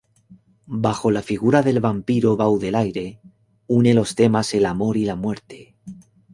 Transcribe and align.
Bajo 0.83 1.11
la 1.11 1.21
figura 1.21 1.61
del 1.61 1.79
vampiro 1.79 2.35
Baudelaire 2.35 3.19
une 3.77 3.93
los 3.93 4.15
temas 4.15 4.51
el 4.55 4.65
amor 4.65 4.97
y 4.97 5.05
la 5.05 5.15
muerte. 5.15 5.75